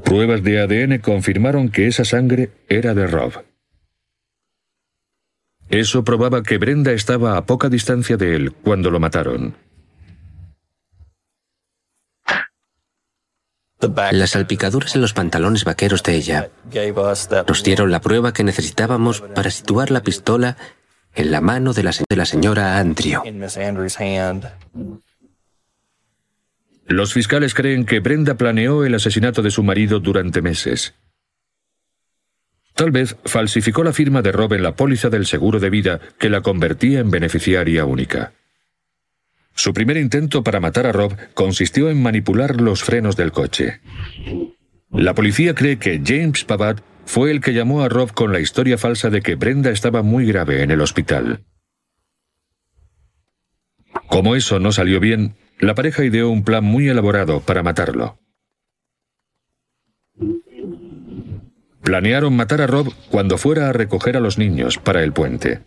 Pruebas 0.04 0.44
de 0.44 0.62
ADN 0.62 1.00
confirmaron 1.00 1.70
que 1.70 1.88
esa 1.88 2.06
sangre 2.06 2.52
era 2.70 2.94
de 2.94 3.08
Rob. 3.08 3.34
Eso 5.70 6.04
probaba 6.04 6.42
que 6.42 6.58
Brenda 6.58 6.94
estaba 6.94 7.38
a 7.38 7.46
poca 7.46 7.70
distancia 7.70 8.18
de 8.18 8.36
él 8.36 8.54
cuando 8.54 8.90
lo 8.90 9.00
mataron. 9.00 9.56
Las 14.12 14.32
salpicaduras 14.32 14.96
en 14.96 15.02
los 15.02 15.14
pantalones 15.14 15.64
vaqueros 15.64 16.04
de 16.04 16.16
ella 16.16 16.50
nos 17.48 17.64
dieron 17.64 17.92
la 17.92 18.02
prueba 18.02 18.34
que 18.34 18.44
necesitábamos 18.44 19.22
para 19.22 19.50
situar 19.52 19.90
la 19.90 20.04
pistola 20.04 20.58
en 21.16 21.32
la 21.32 21.40
mano 21.40 21.74
de 21.74 21.84
la, 21.84 21.92
de 22.10 22.16
la 22.16 22.26
señora 22.26 22.78
Andrew. 22.78 23.24
Los 26.88 27.14
fiscales 27.14 27.54
creen 27.54 27.86
que 27.86 28.00
Brenda 28.00 28.36
planeó 28.36 28.84
el 28.84 28.96
asesinato 28.96 29.42
de 29.42 29.52
su 29.52 29.64
marido 29.64 30.00
durante 30.00 30.42
meses. 30.42 30.96
Tal 32.76 32.92
vez 32.92 33.16
falsificó 33.26 33.84
la 33.84 33.94
firma 33.94 34.22
de 34.22 34.32
Rob 34.32 34.54
en 34.54 34.64
la 34.64 34.76
póliza 34.76 35.10
del 35.10 35.26
seguro 35.26 35.60
de 35.60 35.70
vida 35.70 36.00
que 36.18 36.30
la 36.30 36.42
convertía 36.42 37.00
en 37.00 37.12
beneficiaria 37.12 37.86
única. 37.86 38.34
Su 39.60 39.74
primer 39.74 39.98
intento 39.98 40.42
para 40.42 40.62
matar 40.62 40.88
a 40.88 40.94
Rob 40.94 41.18
consistió 41.34 41.90
en 41.90 42.02
manipular 42.02 42.62
los 42.62 42.82
frenos 42.82 43.18
del 43.18 43.34
coche. 43.34 43.82
La 44.90 45.14
policía 45.14 45.54
cree 45.54 45.78
que 45.78 46.02
James 46.02 46.46
Pavat 46.46 46.80
fue 47.06 47.30
el 47.30 47.42
que 47.42 47.52
llamó 47.52 47.82
a 47.82 47.90
Rob 47.90 48.14
con 48.14 48.32
la 48.32 48.40
historia 48.40 48.78
falsa 48.78 49.10
de 49.10 49.22
que 49.22 49.36
Brenda 49.36 49.70
estaba 49.70 50.02
muy 50.02 50.26
grave 50.26 50.64
en 50.64 50.72
el 50.72 50.80
hospital. 50.80 51.44
Como 54.08 54.38
eso 54.38 54.60
no 54.60 54.72
salió 54.72 55.02
bien, 55.02 55.36
la 55.60 55.76
pareja 55.76 56.06
ideó 56.06 56.30
un 56.30 56.46
plan 56.46 56.64
muy 56.64 56.88
elaborado 56.88 57.42
para 57.42 57.62
matarlo. 57.62 58.18
Planearon 61.84 62.34
matar 62.34 62.62
a 62.62 62.68
Rob 62.68 62.94
cuando 63.12 63.38
fuera 63.38 63.68
a 63.68 63.74
recoger 63.74 64.16
a 64.16 64.22
los 64.22 64.38
niños 64.38 64.78
para 64.78 65.04
el 65.04 65.12
puente. 65.12 65.60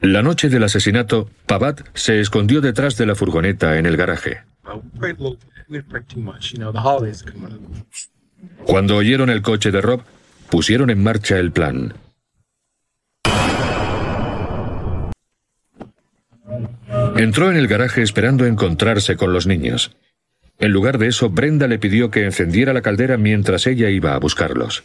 La 0.00 0.22
noche 0.22 0.48
del 0.48 0.64
asesinato, 0.64 1.28
Pavat 1.46 1.82
se 1.92 2.20
escondió 2.20 2.62
detrás 2.62 2.96
de 2.96 3.04
la 3.04 3.14
furgoneta 3.14 3.78
en 3.78 3.84
el 3.84 3.98
garaje. 3.98 4.42
Cuando 8.64 8.96
oyeron 8.96 9.28
el 9.28 9.42
coche 9.42 9.70
de 9.70 9.80
Rob, 9.82 10.02
pusieron 10.48 10.88
en 10.88 11.02
marcha 11.02 11.38
el 11.38 11.52
plan. 11.52 11.92
Entró 17.16 17.50
en 17.50 17.56
el 17.58 17.66
garaje 17.66 18.02
esperando 18.02 18.46
encontrarse 18.46 19.16
con 19.16 19.34
los 19.34 19.46
niños. 19.46 19.94
En 20.58 20.72
lugar 20.72 20.96
de 20.96 21.08
eso, 21.08 21.28
Brenda 21.28 21.68
le 21.68 21.78
pidió 21.78 22.10
que 22.10 22.24
encendiera 22.24 22.72
la 22.72 22.80
caldera 22.80 23.18
mientras 23.18 23.66
ella 23.66 23.90
iba 23.90 24.14
a 24.14 24.18
buscarlos. 24.18 24.82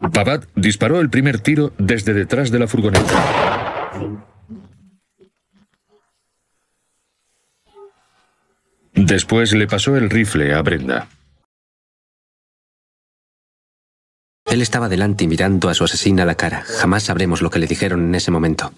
Pavat 0.00 0.44
disparó 0.54 1.00
el 1.00 1.10
primer 1.10 1.40
tiro 1.40 1.72
desde 1.78 2.12
detrás 2.12 2.50
de 2.50 2.58
la 2.58 2.66
furgoneta. 2.66 3.92
Después 8.94 9.52
le 9.52 9.66
pasó 9.66 9.96
el 9.96 10.10
rifle 10.10 10.54
a 10.54 10.62
Brenda. 10.62 11.08
Él 14.46 14.62
estaba 14.62 14.88
delante 14.88 15.24
y 15.24 15.28
mirando 15.28 15.68
a 15.68 15.74
su 15.74 15.84
asesina 15.84 16.22
a 16.22 16.26
la 16.26 16.36
cara. 16.36 16.62
Jamás 16.62 17.04
sabremos 17.04 17.42
lo 17.42 17.50
que 17.50 17.58
le 17.58 17.66
dijeron 17.66 18.08
en 18.08 18.14
ese 18.14 18.30
momento. 18.30 18.72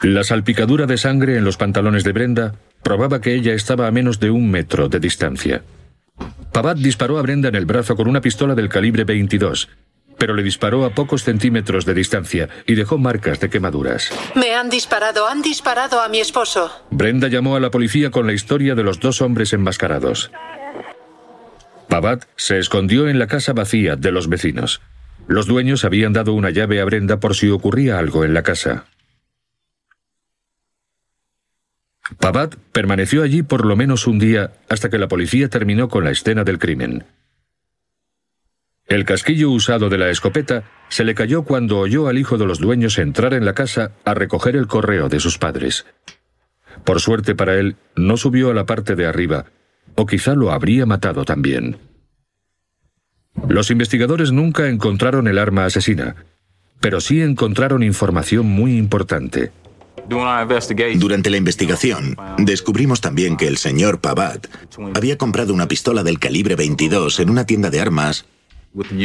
La 0.00 0.24
salpicadura 0.24 0.86
de 0.86 0.96
sangre 0.96 1.36
en 1.36 1.44
los 1.44 1.56
pantalones 1.56 2.04
de 2.04 2.12
Brenda 2.12 2.54
probaba 2.82 3.20
que 3.20 3.34
ella 3.34 3.52
estaba 3.52 3.86
a 3.86 3.90
menos 3.90 4.20
de 4.20 4.30
un 4.30 4.50
metro 4.50 4.88
de 4.88 5.00
distancia. 5.00 5.62
Pavat 6.52 6.78
disparó 6.78 7.18
a 7.18 7.22
Brenda 7.22 7.48
en 7.48 7.54
el 7.54 7.66
brazo 7.66 7.96
con 7.96 8.08
una 8.08 8.20
pistola 8.20 8.54
del 8.54 8.68
calibre 8.68 9.04
22, 9.04 9.68
pero 10.18 10.34
le 10.34 10.42
disparó 10.42 10.84
a 10.84 10.90
pocos 10.90 11.22
centímetros 11.22 11.86
de 11.86 11.94
distancia 11.94 12.48
y 12.66 12.74
dejó 12.74 12.98
marcas 12.98 13.38
de 13.40 13.48
quemaduras. 13.48 14.10
Me 14.34 14.54
han 14.54 14.68
disparado, 14.68 15.28
han 15.28 15.42
disparado 15.42 16.00
a 16.00 16.08
mi 16.08 16.18
esposo. 16.18 16.70
Brenda 16.90 17.28
llamó 17.28 17.56
a 17.56 17.60
la 17.60 17.70
policía 17.70 18.10
con 18.10 18.26
la 18.26 18.32
historia 18.32 18.74
de 18.74 18.82
los 18.82 18.98
dos 18.98 19.22
hombres 19.22 19.52
enmascarados. 19.52 20.30
Pavat 21.88 22.24
se 22.36 22.58
escondió 22.58 23.08
en 23.08 23.18
la 23.18 23.26
casa 23.26 23.52
vacía 23.52 23.96
de 23.96 24.12
los 24.12 24.28
vecinos. 24.28 24.80
Los 25.26 25.46
dueños 25.46 25.84
habían 25.84 26.12
dado 26.12 26.34
una 26.34 26.50
llave 26.50 26.80
a 26.80 26.84
Brenda 26.84 27.20
por 27.20 27.36
si 27.36 27.48
ocurría 27.48 27.98
algo 27.98 28.24
en 28.24 28.34
la 28.34 28.42
casa. 28.42 28.86
Pavat 32.18 32.56
permaneció 32.72 33.22
allí 33.22 33.42
por 33.42 33.64
lo 33.64 33.76
menos 33.76 34.06
un 34.06 34.18
día 34.18 34.52
hasta 34.68 34.90
que 34.90 34.98
la 34.98 35.08
policía 35.08 35.48
terminó 35.48 35.88
con 35.88 36.04
la 36.04 36.10
escena 36.10 36.44
del 36.44 36.58
crimen. 36.58 37.04
El 38.86 39.04
casquillo 39.04 39.50
usado 39.50 39.88
de 39.88 39.98
la 39.98 40.10
escopeta 40.10 40.64
se 40.88 41.04
le 41.04 41.14
cayó 41.14 41.44
cuando 41.44 41.78
oyó 41.78 42.08
al 42.08 42.18
hijo 42.18 42.38
de 42.38 42.46
los 42.46 42.58
dueños 42.58 42.98
entrar 42.98 43.34
en 43.34 43.44
la 43.44 43.54
casa 43.54 43.92
a 44.04 44.14
recoger 44.14 44.56
el 44.56 44.66
correo 44.66 45.08
de 45.08 45.20
sus 45.20 45.38
padres. 45.38 45.86
Por 46.84 47.00
suerte 47.00 47.36
para 47.36 47.54
él, 47.54 47.76
no 47.94 48.16
subió 48.16 48.50
a 48.50 48.54
la 48.54 48.66
parte 48.66 48.96
de 48.96 49.06
arriba, 49.06 49.46
o 49.94 50.06
quizá 50.06 50.34
lo 50.34 50.50
habría 50.50 50.86
matado 50.86 51.24
también. 51.24 51.78
Los 53.48 53.70
investigadores 53.70 54.32
nunca 54.32 54.68
encontraron 54.68 55.28
el 55.28 55.38
arma 55.38 55.66
asesina, 55.66 56.16
pero 56.80 57.00
sí 57.00 57.22
encontraron 57.22 57.84
información 57.84 58.46
muy 58.46 58.76
importante. 58.76 59.52
Durante 60.08 61.30
la 61.30 61.36
investigación, 61.36 62.16
descubrimos 62.38 63.00
también 63.00 63.36
que 63.36 63.46
el 63.46 63.58
señor 63.58 64.00
Pavat 64.00 64.46
había 64.94 65.18
comprado 65.18 65.54
una 65.54 65.68
pistola 65.68 66.02
del 66.02 66.18
calibre 66.18 66.56
22 66.56 67.20
en 67.20 67.30
una 67.30 67.46
tienda 67.46 67.70
de 67.70 67.80
armas 67.80 68.24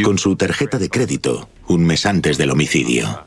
con 0.03 0.17
su 0.17 0.35
tarjeta 0.35 0.77
de 0.77 0.89
crédito 0.89 1.49
un 1.67 1.85
mes 1.85 2.05
antes 2.05 2.37
del 2.37 2.51
homicidio. 2.51 3.25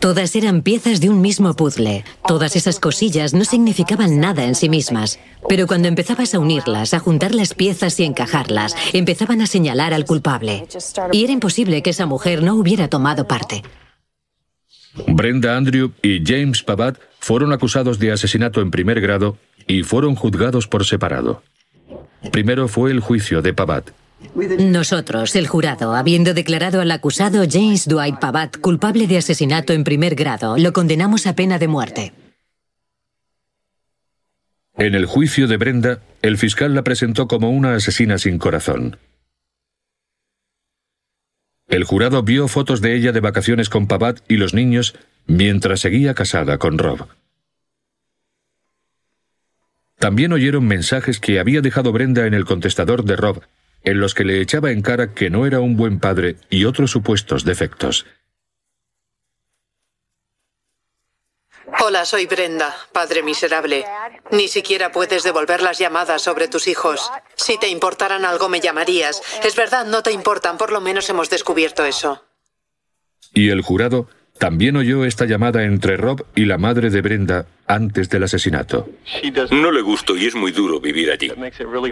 Todas 0.00 0.34
eran 0.34 0.62
piezas 0.62 1.00
de 1.00 1.08
un 1.08 1.20
mismo 1.20 1.54
puzzle. 1.54 2.04
Todas 2.26 2.56
esas 2.56 2.80
cosillas 2.80 3.32
no 3.32 3.44
significaban 3.44 4.18
nada 4.18 4.44
en 4.44 4.54
sí 4.54 4.68
mismas. 4.68 5.20
Pero 5.48 5.66
cuando 5.66 5.88
empezabas 5.88 6.34
a 6.34 6.40
unirlas, 6.40 6.94
a 6.94 6.98
juntar 6.98 7.34
las 7.34 7.54
piezas 7.54 7.98
y 8.00 8.04
encajarlas, 8.04 8.74
empezaban 8.92 9.40
a 9.40 9.46
señalar 9.46 9.94
al 9.94 10.04
culpable. 10.04 10.66
Y 11.12 11.22
era 11.22 11.32
imposible 11.32 11.82
que 11.82 11.90
esa 11.90 12.06
mujer 12.06 12.42
no 12.42 12.56
hubiera 12.56 12.88
tomado 12.88 13.28
parte. 13.28 13.62
Brenda 15.06 15.56
Andrew 15.56 15.92
y 16.02 16.22
James 16.24 16.62
Pavat 16.62 16.98
fueron 17.18 17.52
acusados 17.52 17.98
de 17.98 18.12
asesinato 18.12 18.60
en 18.60 18.70
primer 18.70 19.00
grado 19.00 19.38
y 19.66 19.82
fueron 19.82 20.14
juzgados 20.14 20.66
por 20.66 20.84
separado. 20.84 21.42
Primero 22.30 22.68
fue 22.68 22.90
el 22.90 23.00
juicio 23.00 23.42
de 23.42 23.54
Pavat. 23.54 23.90
Nosotros, 24.58 25.34
el 25.34 25.48
jurado, 25.48 25.94
habiendo 25.94 26.32
declarado 26.32 26.80
al 26.80 26.90
acusado 26.90 27.44
James 27.50 27.88
Dwight 27.88 28.18
Pavat 28.18 28.56
culpable 28.58 29.06
de 29.06 29.18
asesinato 29.18 29.72
en 29.72 29.84
primer 29.84 30.14
grado, 30.14 30.56
lo 30.58 30.72
condenamos 30.72 31.26
a 31.26 31.34
pena 31.34 31.58
de 31.58 31.68
muerte. 31.68 32.12
En 34.76 34.94
el 34.94 35.06
juicio 35.06 35.48
de 35.48 35.56
Brenda, 35.56 36.00
el 36.22 36.38
fiscal 36.38 36.74
la 36.74 36.82
presentó 36.82 37.28
como 37.28 37.50
una 37.50 37.74
asesina 37.74 38.18
sin 38.18 38.38
corazón. 38.38 38.96
El 41.72 41.84
jurado 41.84 42.22
vio 42.22 42.48
fotos 42.48 42.82
de 42.82 42.94
ella 42.94 43.12
de 43.12 43.20
vacaciones 43.20 43.70
con 43.70 43.86
Pavat 43.86 44.20
y 44.28 44.36
los 44.36 44.52
niños 44.52 44.94
mientras 45.26 45.80
seguía 45.80 46.12
casada 46.12 46.58
con 46.58 46.76
Rob. 46.76 47.08
También 49.98 50.34
oyeron 50.34 50.66
mensajes 50.66 51.18
que 51.18 51.40
había 51.40 51.62
dejado 51.62 51.90
Brenda 51.90 52.26
en 52.26 52.34
el 52.34 52.44
contestador 52.44 53.04
de 53.04 53.16
Rob 53.16 53.40
en 53.84 54.00
los 54.00 54.12
que 54.12 54.26
le 54.26 54.42
echaba 54.42 54.70
en 54.70 54.82
cara 54.82 55.14
que 55.14 55.30
no 55.30 55.46
era 55.46 55.60
un 55.60 55.78
buen 55.78 55.98
padre 55.98 56.36
y 56.50 56.66
otros 56.66 56.90
supuestos 56.90 57.42
defectos. 57.46 58.04
Hola, 61.80 62.04
soy 62.04 62.26
Brenda, 62.26 62.74
padre 62.92 63.22
miserable. 63.22 63.84
Ni 64.30 64.48
siquiera 64.48 64.92
puedes 64.92 65.22
devolver 65.22 65.62
las 65.62 65.78
llamadas 65.78 66.22
sobre 66.22 66.48
tus 66.48 66.68
hijos. 66.68 67.10
Si 67.34 67.58
te 67.58 67.68
importaran 67.68 68.24
algo 68.24 68.48
me 68.48 68.60
llamarías. 68.60 69.22
Es 69.42 69.56
verdad, 69.56 69.86
no 69.86 70.02
te 70.02 70.12
importan, 70.12 70.58
por 70.58 70.72
lo 70.72 70.80
menos 70.80 71.08
hemos 71.08 71.30
descubierto 71.30 71.84
eso. 71.84 72.24
Y 73.32 73.50
el 73.50 73.62
jurado 73.62 74.08
también 74.42 74.74
oyó 74.74 75.04
esta 75.04 75.24
llamada 75.24 75.62
entre 75.62 75.96
Rob 75.96 76.26
y 76.34 76.46
la 76.46 76.58
madre 76.58 76.90
de 76.90 77.00
Brenda 77.00 77.46
antes 77.68 78.10
del 78.10 78.24
asesinato. 78.24 78.88
No 79.52 79.70
le 79.70 79.82
gusto 79.82 80.16
y 80.16 80.26
es 80.26 80.34
muy 80.34 80.50
duro 80.50 80.80
vivir 80.80 81.12
allí. 81.12 81.30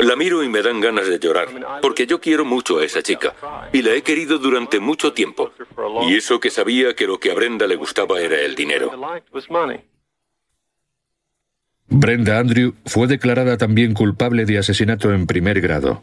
La 0.01 0.17
miro 0.17 0.43
y 0.43 0.49
me 0.49 0.61
dan 0.61 0.81
ganas 0.81 1.09
de 1.09 1.21
llorar, 1.21 1.47
porque 1.81 2.09
yo 2.09 2.21
quiero 2.21 2.45
mucho 2.45 2.81
a 2.81 2.85
esa 2.85 3.05
chica 3.05 3.37
y 3.73 3.83
la 3.83 3.95
he 3.95 4.03
querido 4.03 4.39
durante 4.39 4.81
mucho 4.81 5.13
tiempo. 5.13 5.53
Y 6.09 6.17
eso 6.17 6.41
que 6.41 6.51
sabía 6.51 6.95
que 6.95 7.07
lo 7.07 7.21
que 7.21 7.31
a 7.31 7.35
Brenda 7.35 7.69
le 7.69 7.77
gustaba 7.77 8.21
era 8.21 8.41
el 8.41 8.57
dinero. 8.57 8.91
Brenda 11.87 12.41
Andrew 12.41 12.75
fue 12.85 13.07
declarada 13.07 13.59
también 13.59 13.95
culpable 13.95 14.45
de 14.45 14.59
asesinato 14.59 15.15
en 15.15 15.29
primer 15.29 15.61
grado. 15.61 16.03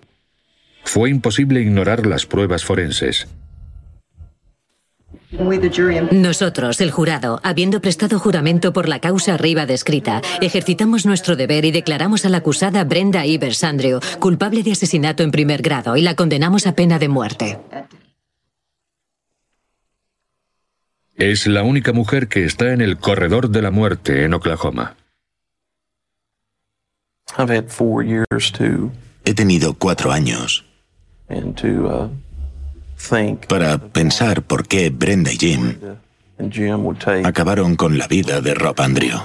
Fue 0.85 1.09
imposible 1.09 1.59
ignorar 1.59 2.05
las 2.05 2.25
pruebas 2.25 2.63
forenses. 2.63 3.27
Nosotros, 6.11 6.81
el 6.81 6.91
jurado, 6.91 7.39
habiendo 7.43 7.79
prestado 7.81 8.19
juramento 8.19 8.73
por 8.73 8.89
la 8.89 8.99
causa 8.99 9.35
arriba 9.35 9.65
descrita, 9.65 10.21
ejercitamos 10.41 11.05
nuestro 11.05 11.35
deber 11.35 11.65
y 11.65 11.71
declaramos 11.71 12.25
a 12.25 12.29
la 12.29 12.37
acusada 12.37 12.83
Brenda 12.83 13.25
Ivers 13.25 13.63
Andrew 13.63 13.99
culpable 14.19 14.63
de 14.63 14.71
asesinato 14.71 15.23
en 15.23 15.31
primer 15.31 15.61
grado 15.61 15.95
y 15.95 16.01
la 16.01 16.15
condenamos 16.15 16.65
a 16.67 16.73
pena 16.73 16.99
de 16.99 17.07
muerte. 17.07 17.59
Es 21.15 21.47
la 21.47 21.63
única 21.63 21.93
mujer 21.93 22.27
que 22.27 22.45
está 22.45 22.73
en 22.73 22.81
el 22.81 22.97
corredor 22.97 23.49
de 23.49 23.61
la 23.61 23.71
muerte 23.71 24.23
en 24.23 24.33
Oklahoma. 24.33 24.95
He 29.25 29.33
tenido 29.33 29.73
cuatro 29.73 30.11
años 30.11 30.65
para 33.47 33.77
pensar 33.77 34.43
por 34.43 34.67
qué 34.67 34.89
Brenda 34.89 35.31
y 35.31 35.37
Jim 35.37 35.75
acabaron 37.23 37.75
con 37.75 37.97
la 37.97 38.07
vida 38.07 38.41
de 38.41 38.53
Rob 38.53 38.79
Andrew. 38.81 39.17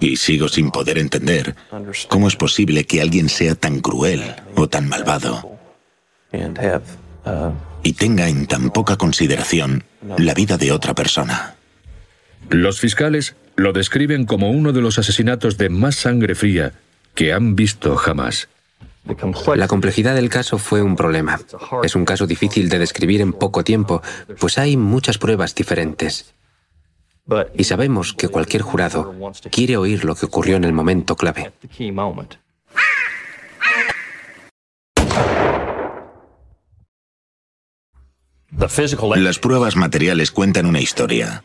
Y 0.00 0.16
sigo 0.16 0.48
sin 0.48 0.70
poder 0.70 0.98
entender 0.98 1.54
cómo 2.08 2.28
es 2.28 2.36
posible 2.36 2.84
que 2.84 3.02
alguien 3.02 3.28
sea 3.28 3.54
tan 3.54 3.80
cruel 3.80 4.22
o 4.56 4.68
tan 4.68 4.88
malvado 4.88 5.58
y 7.82 7.92
tenga 7.92 8.28
en 8.28 8.46
tan 8.46 8.70
poca 8.70 8.96
consideración 8.96 9.84
la 10.16 10.34
vida 10.34 10.56
de 10.56 10.72
otra 10.72 10.94
persona. 10.94 11.54
Los 12.48 12.80
fiscales 12.80 13.36
lo 13.56 13.72
describen 13.72 14.24
como 14.26 14.50
uno 14.50 14.72
de 14.72 14.80
los 14.80 14.98
asesinatos 14.98 15.56
de 15.58 15.68
más 15.68 15.96
sangre 15.96 16.34
fría 16.34 16.72
que 17.14 17.32
han 17.32 17.54
visto 17.54 17.94
jamás. 17.96 18.48
La 19.54 19.68
complejidad 19.68 20.14
del 20.14 20.30
caso 20.30 20.58
fue 20.58 20.82
un 20.82 20.96
problema. 20.96 21.38
Es 21.82 21.94
un 21.94 22.04
caso 22.04 22.26
difícil 22.26 22.68
de 22.68 22.78
describir 22.78 23.20
en 23.20 23.32
poco 23.32 23.62
tiempo, 23.62 24.02
pues 24.40 24.58
hay 24.58 24.76
muchas 24.76 25.18
pruebas 25.18 25.54
diferentes. 25.54 26.34
Y 27.54 27.64
sabemos 27.64 28.12
que 28.14 28.28
cualquier 28.28 28.62
jurado 28.62 29.14
quiere 29.50 29.76
oír 29.76 30.04
lo 30.04 30.14
que 30.14 30.26
ocurrió 30.26 30.56
en 30.56 30.64
el 30.64 30.72
momento 30.72 31.16
clave. 31.16 31.52
Las 39.16 39.38
pruebas 39.38 39.76
materiales 39.76 40.30
cuentan 40.30 40.66
una 40.66 40.80
historia. 40.80 41.44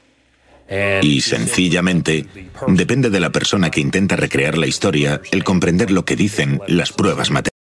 Y 1.01 1.21
sencillamente, 1.21 2.25
depende 2.67 3.09
de 3.09 3.19
la 3.19 3.31
persona 3.31 3.71
que 3.71 3.81
intenta 3.81 4.15
recrear 4.15 4.57
la 4.57 4.67
historia 4.67 5.21
el 5.31 5.43
comprender 5.43 5.91
lo 5.91 6.05
que 6.05 6.15
dicen 6.15 6.61
las 6.67 6.91
pruebas 6.91 7.31
materiales. 7.31 7.58